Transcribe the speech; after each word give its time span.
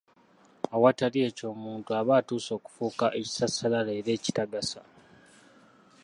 Awatali 0.75 1.19
ekyo 1.27 1.45
omuntu 1.53 1.89
aba 1.99 2.11
atuuse 2.19 2.51
okufuuka 2.57 3.05
ekisassalala 3.19 3.91
era 3.99 4.11
ekitagasa. 4.17 4.81